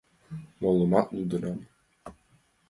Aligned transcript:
Молымат 0.61 1.07
лудынам... 1.15 1.59